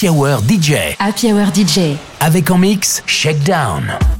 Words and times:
Happy 0.00 0.08
Hour 0.08 0.40
DJ. 0.40 0.96
Happy 0.98 1.30
Hour 1.30 1.52
DJ. 1.54 1.98
Avec 2.20 2.50
en 2.50 2.56
mix 2.56 3.02
Shakedown. 3.04 4.19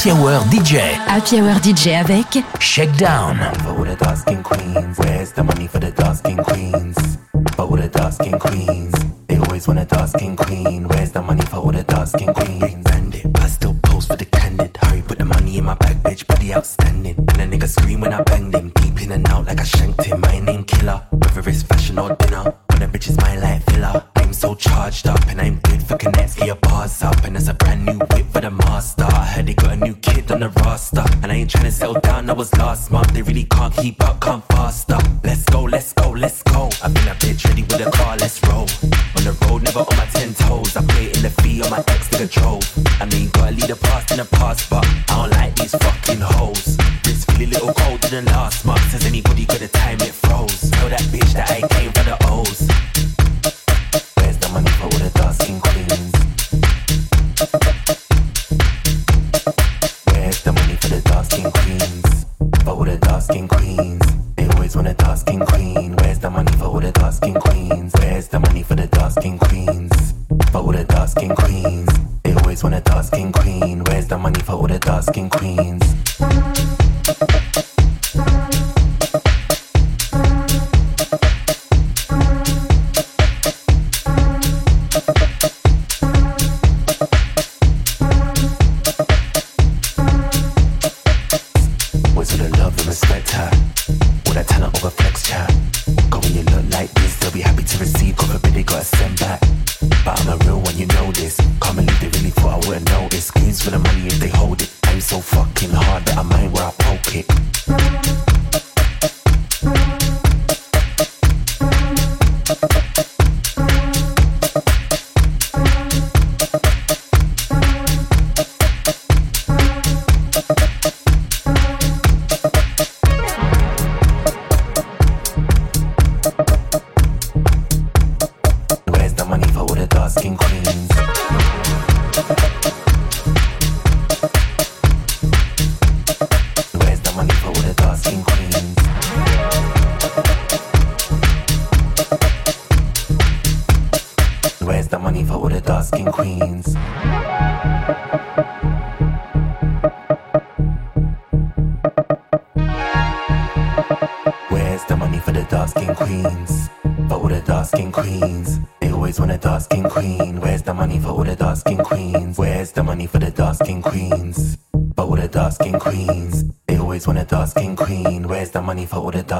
Happy 0.00 0.12
Hour 0.12 0.40
DJ. 0.50 1.88
Avec 1.92 2.42
Shakedown. 2.58 3.38
For 5.69 5.69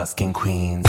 dark-skinned 0.00 0.33
queens. 0.33 0.87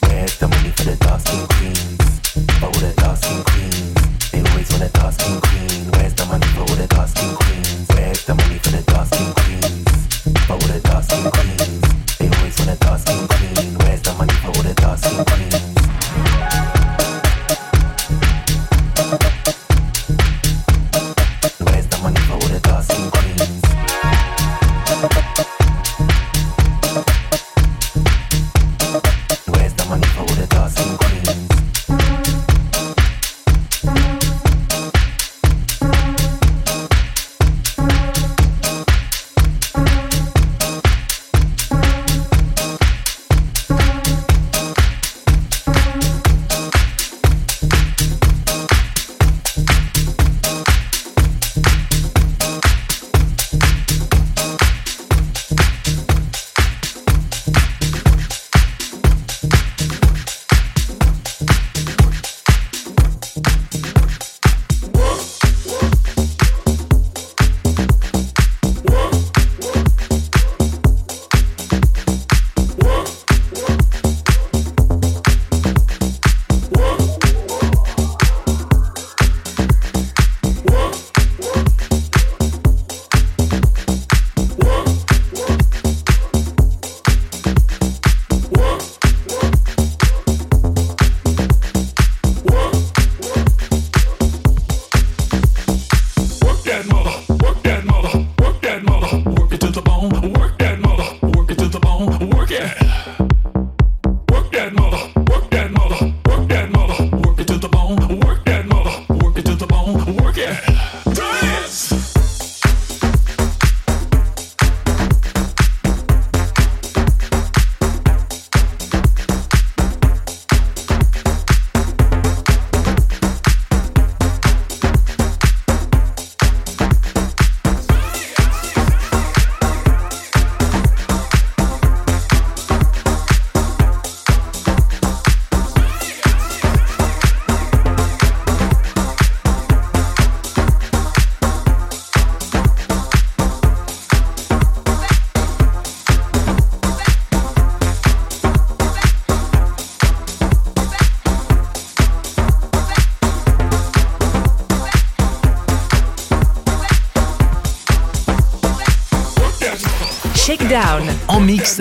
Where's 0.00 0.38
the 0.38 0.48
money 0.48 0.70
for 0.70 0.84
the 0.84 0.96
dark-skinned 1.00 1.48
queens? 1.50 2.20
All 2.62 2.72
the 2.72 2.94
dark-skinned 2.96 3.53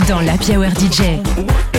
dans 0.07 0.21
la 0.21 0.33
Hour 0.33 0.69
DJ. 0.79 1.72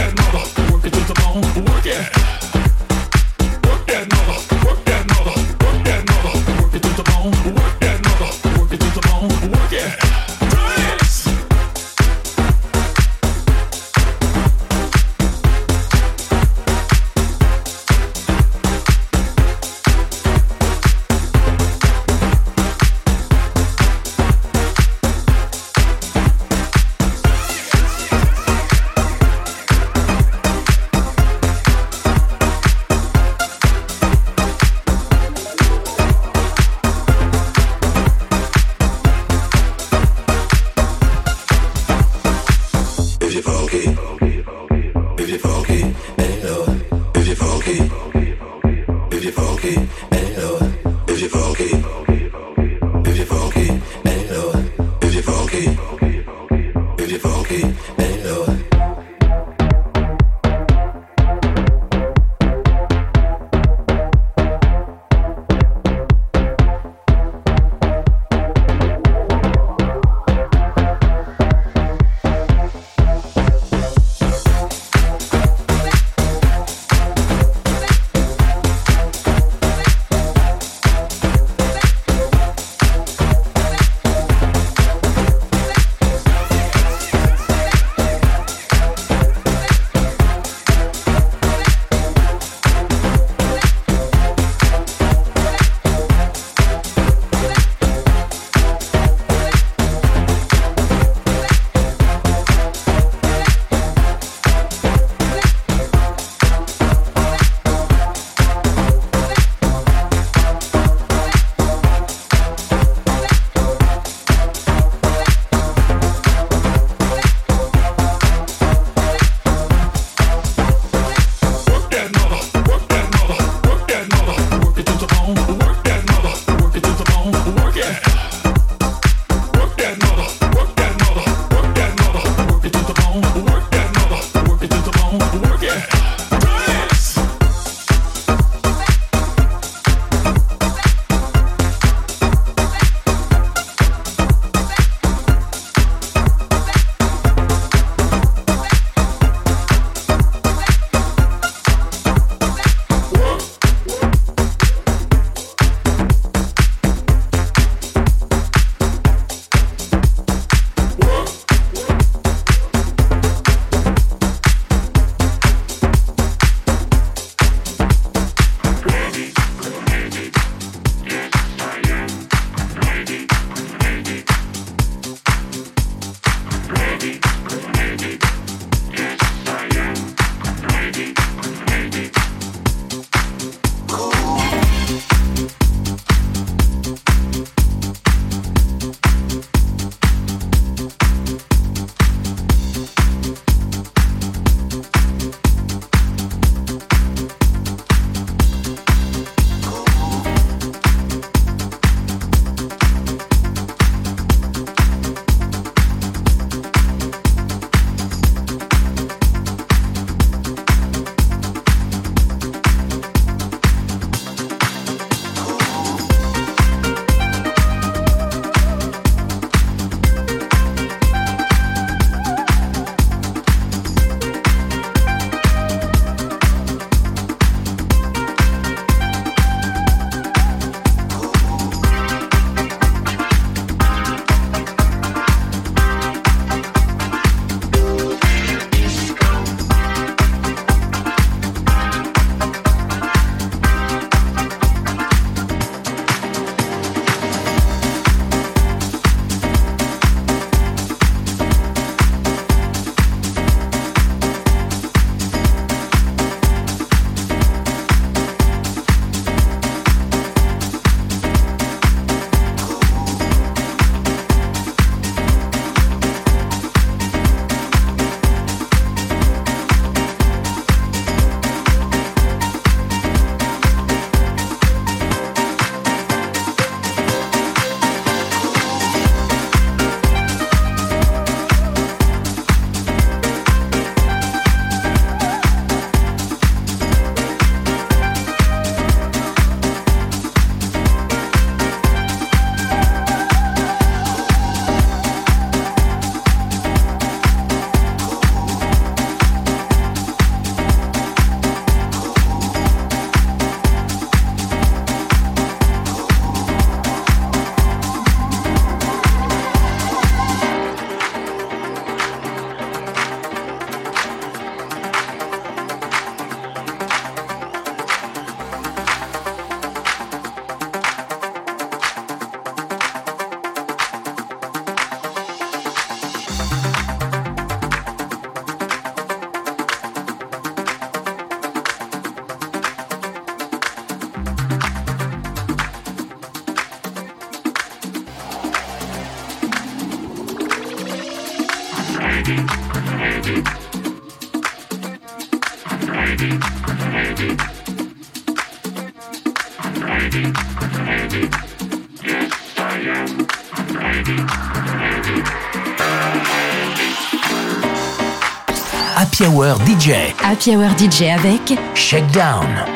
Happy 359.24 359.32
Hour 359.32 359.56
DJ. 359.64 360.12
Happy 360.22 360.54
Hour 360.54 360.76
DJ 360.76 361.04
avec 361.08 361.58
Shakedown. 361.74 362.73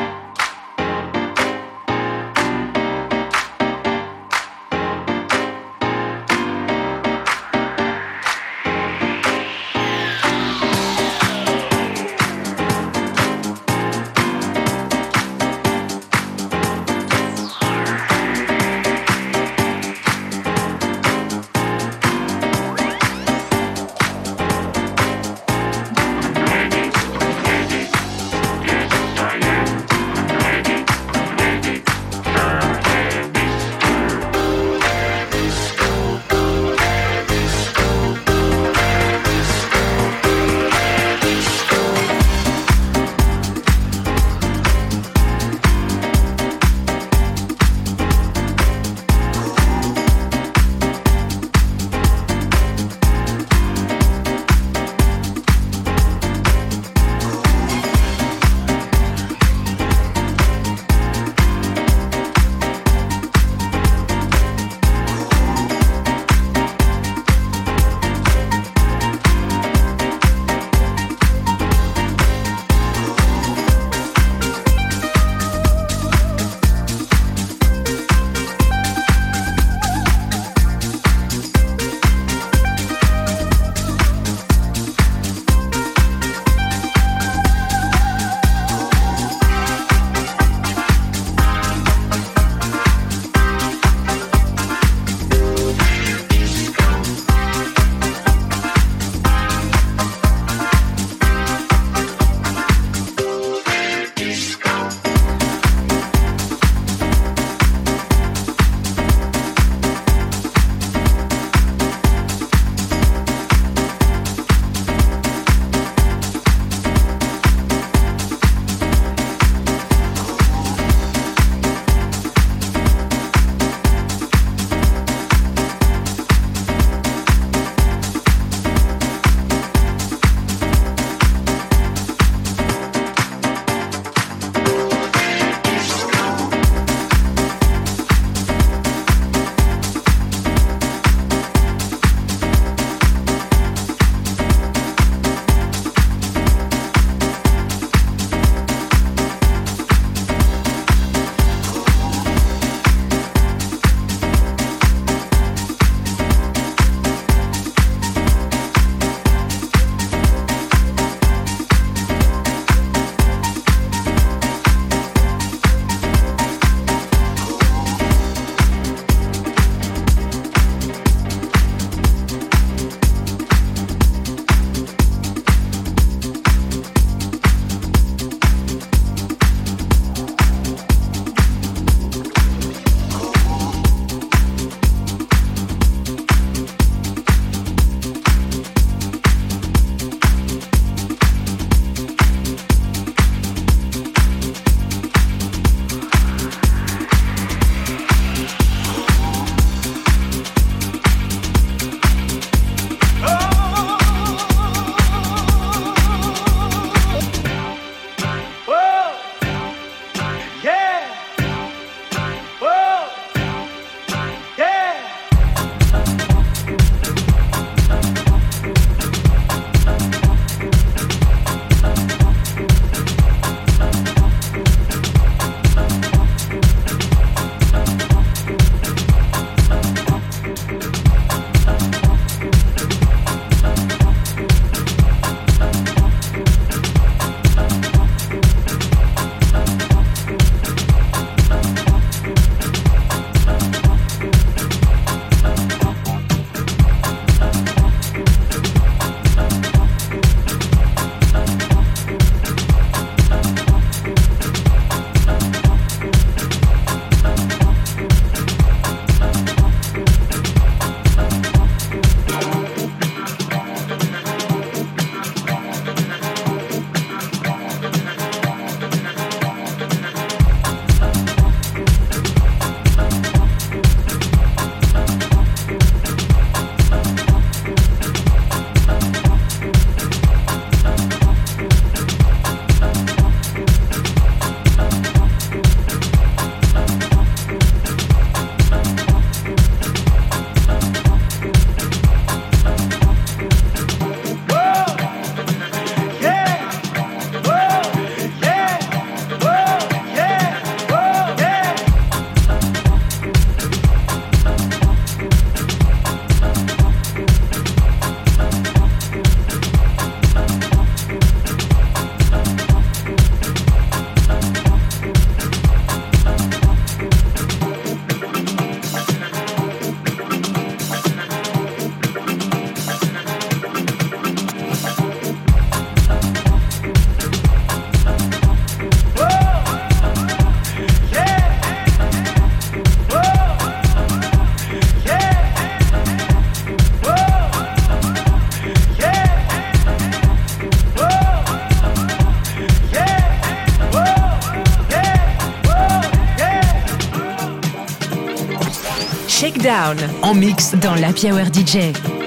Takedown. 349.39 349.95
En 350.21 350.33
mix 350.33 350.75
dans 350.75 350.95
la 350.95 351.11
Hour 351.11 351.45
DJ. 351.45 352.18